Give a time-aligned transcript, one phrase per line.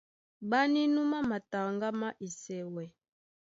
[0.49, 2.83] Ɓá nínúmá mataŋgá má Esɛwɛ.